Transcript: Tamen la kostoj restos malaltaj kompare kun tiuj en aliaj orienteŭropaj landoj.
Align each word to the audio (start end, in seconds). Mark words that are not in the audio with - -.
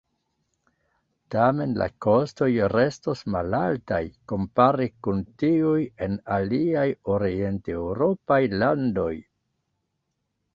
Tamen 1.33 1.73
la 1.81 1.87
kostoj 2.05 2.47
restos 2.73 3.21
malaltaj 3.35 3.99
kompare 4.31 4.87
kun 5.09 5.21
tiuj 5.43 5.83
en 6.07 6.17
aliaj 6.39 6.87
orienteŭropaj 7.19 8.41
landoj. 8.63 9.13